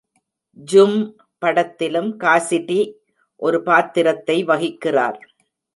"Zoom" 0.67 0.95
படத்திலும் 1.41 2.09
காசிடி 2.23 2.79
ஒரு 3.41 3.63
பாத்திரத்தை 3.63 4.37
வகிக்கிறார். 4.45 5.19